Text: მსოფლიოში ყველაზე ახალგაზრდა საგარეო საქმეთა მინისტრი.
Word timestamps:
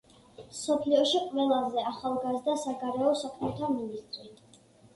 მსოფლიოში 0.45 1.21
ყველაზე 1.25 1.85
ახალგაზრდა 1.91 2.57
საგარეო 2.65 3.15
საქმეთა 3.23 3.73
მინისტრი. 3.79 4.31